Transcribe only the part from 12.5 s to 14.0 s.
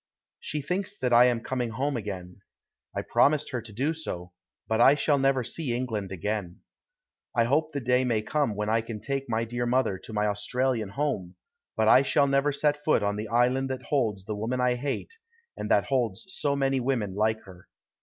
set foot on the island that